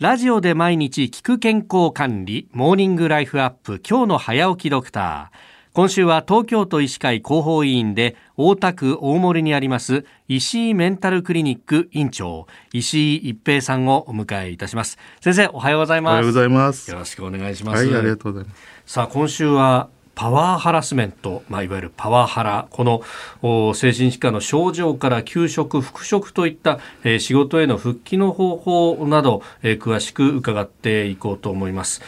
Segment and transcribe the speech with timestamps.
[0.00, 5.36] ラジオで毎日聞く健康管理、モーニングライフアップ、今日の早起きドクター。
[5.72, 14.98] 今週は東京都医師会広報委員で大田区大森にあります石井メンタルクリニック院長石井一平さんをお迎えいたします。
[15.20, 16.12] 先生おはようございます。
[16.12, 16.88] おはようございます。
[16.92, 17.84] よろしくお願いします。
[17.84, 18.62] はいありがとうございます。
[18.86, 19.88] さあ今週は
[20.18, 23.02] パワーハラスメント、まあ、いわゆるパワハラ、この
[23.72, 32.02] 精神疾患の症状から休職、復職といった、えー、仕事への復帰の方法など、えー、詳しく伺っていこうと思います。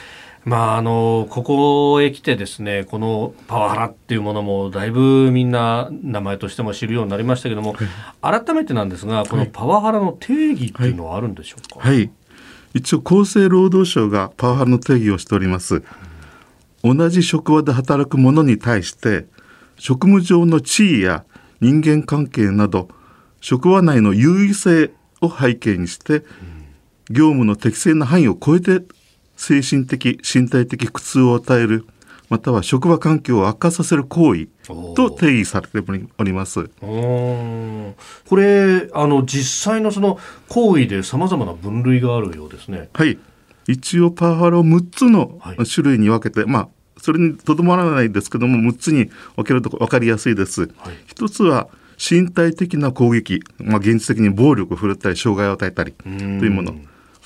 [0.45, 7.75] まあ、あのここへ来てですねこのパワハラっていうものもだいぶみんな名前としても知るようになりましたけども、
[8.23, 12.11] はい、改めてなんですがこのパワハラの定義っていうのはあるんでしょうか、はい、はい、
[12.73, 15.85] 一応厚生労働省がパワハラの定義をしております。
[16.83, 19.27] 同じ職場で働く者に対して
[19.77, 21.25] 職務上の地位や
[21.61, 22.89] 人間関係など
[23.41, 26.23] 職場内の優位性を背景にして
[27.11, 28.83] 業務の適正な範囲を超えて
[29.37, 31.87] 精神的身体的苦痛を与える
[32.29, 34.49] または職場環境を悪化させる行為
[34.95, 35.83] と定義されて
[36.17, 36.71] おります。
[36.81, 42.89] これあの実際のその行為でさまざまな分類があるようですね。
[42.93, 43.19] はい
[43.67, 45.41] 一応パワハラを6つの
[45.73, 46.69] 種類に分けて、はい、まあ
[47.01, 50.63] それにとどまらないですけども6つに分けると分かりやすいです。
[50.63, 50.71] はい、
[51.15, 56.75] 1つは身体的な攻撃、まあ、現実的に暴力を振るったり障害を与えたりというもの。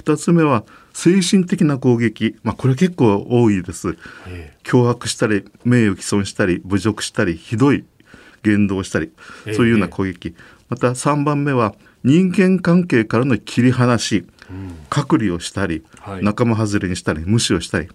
[0.02, 3.96] 2つ目は精神的な攻撃、まあ、これ結構多いです、
[4.64, 7.84] 脅迫したり名誉毀損したり侮辱したりひどい
[8.42, 9.12] 言動をしたり
[9.54, 10.34] そういうような攻撃、
[10.68, 14.26] また3番目は人間関係からの切り離し
[14.94, 17.88] 隔離をしたり、はい、仲間外れにしたり無視をしたり。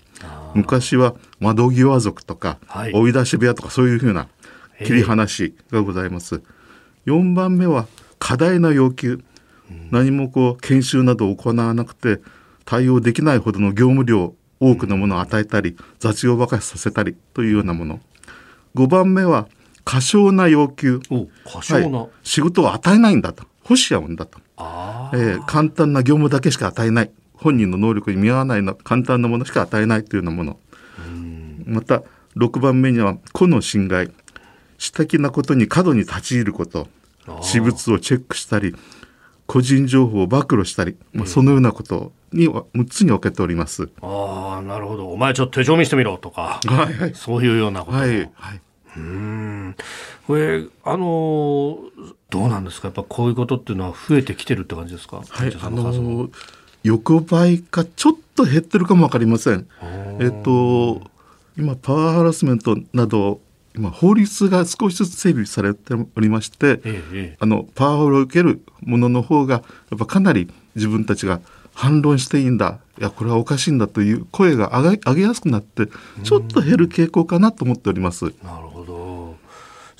[0.54, 4.28] 昔は窓際族とか、はい、追い出し部屋とかそういうふうな
[4.84, 6.42] 切り離しがございます。
[7.06, 7.88] 4番目は
[8.20, 9.24] 過大な要求、
[9.72, 12.20] うん、何もこう研修などを行わなくて
[12.66, 18.02] 対応できないほどの業務量多くのものを与えたり、雑用ばかりさせたりというようなもの。
[18.76, 19.48] 5番目は
[19.86, 21.00] 過小な要求。
[21.46, 23.46] 過小な、はい、仕事を与えないんだと。
[23.70, 24.40] 欲しやもんだと
[25.14, 27.12] えー、簡単な業務だけしか与えない。
[27.34, 30.60] 本人の能力に見合わないの簡単なものしか与えないというようなもの。
[31.66, 32.04] また
[32.36, 34.12] 6番目には個の侵害。
[34.78, 36.88] 私的なことに過度に立ち入ること。
[37.42, 38.76] 私物をチェックしたり
[39.46, 43.90] 個人情報を暴露したり、まあ、そのようなことに6つに分けております。
[44.02, 45.10] ああなるほど。
[45.10, 47.98] お前ちょっと手帳見せてみろとか、はいはい、そういうようなこと。
[47.98, 48.62] はいはい
[49.00, 49.76] うん。
[50.28, 51.80] これあの
[52.30, 52.90] どうなんですか？
[52.90, 55.24] やっぱこういうことっていうのは増えてきてるって感じですか？
[55.28, 56.30] はいあの
[56.84, 59.68] 横ばいかちょっと減ってるかもわかりません。
[60.20, 61.02] えっと
[61.58, 63.42] 今パワーハラスメントなど
[63.76, 71.40] 今法律が少しずつ整備されておりまして、ええ、あのパワハラを受けるものの方がやっぱかなり自分たちが
[71.74, 75.88] 反論していいんだいやこれはおかしいんだという声が上げ上げやすくなって
[76.24, 78.26] ちょっと減る傾向かなと思っております。
[78.26, 78.69] なるほど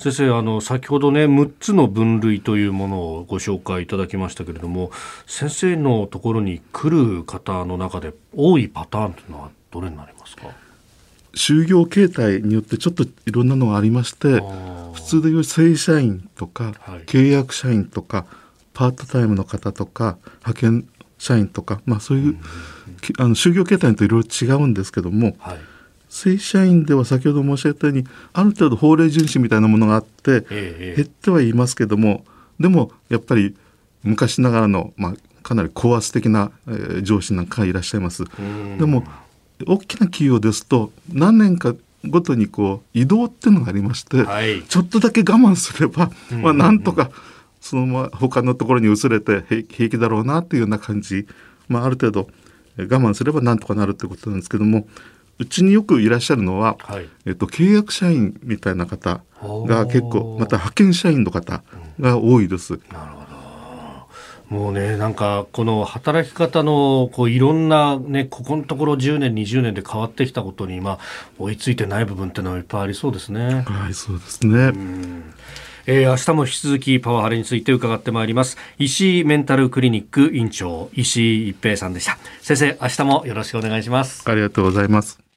[0.00, 4.90] 先生あの先ほどね6つの分類というものをご紹介いただきましたけれども
[5.26, 10.48] 先生のところに来る方の中で多いパターンというのはどれになりますか？
[11.34, 14.40] 就業形態によってちょっといろんなのがありまして
[14.94, 18.24] 普通でいう正社員とか、はい、契約社員とか
[18.72, 20.16] パートタイムの方とか
[20.46, 22.38] 派遣社員とか、まあ、そういう、
[23.18, 25.58] あの就業形態といろいろ違うんですけども、はい、
[26.10, 32.24] 正社員では先ほど申し上げたようにある程度法令遵守みたいなものがあって、減ってはいますけども
[32.58, 33.56] でもやっぱり
[34.02, 38.24] 昔ながらの、まあ、かなり高圧的な、えー、上司なんかがいらっしゃいます。
[38.78, 39.04] でも
[39.66, 41.74] 大きな企業ですと何年か
[42.06, 47.10] ごとにこう移動っていうのがありまして、はい、ちょっとだけ我慢すれば、まあ、なんとか
[47.60, 51.26] そのまま他のところに移れて平気だろうなっていうような感じ、
[51.68, 52.28] まあ、ある程度
[52.78, 54.86] 我慢すればなんとかなるってことなんですけども
[55.40, 61.62] うちによくいらっしゃるのは、はい、えっと、契約社員みたいな方が結構また派遣社員の方
[61.98, 62.74] が多いです。
[62.74, 63.20] うん、なるほ
[64.50, 64.54] ど。
[64.54, 70.98] もうね、なんか、この働き方の、こう、いろんなね、ここのところ10年、20年で変わってきたことに、まあ、
[71.38, 73.64] 追いついてない部分っていうのはいっぱいありそうですね。
[73.66, 74.58] はい、そうですね。
[74.58, 75.34] うん。
[75.86, 78.58] えー、明日も引き続きパワハラについて伺ってまいります。
[78.78, 82.18] 石井メンタルクリニック院長石井一平さんでした。
[82.42, 84.28] 先生明日もよろしくお願いします。
[84.28, 85.29] ありがとうございます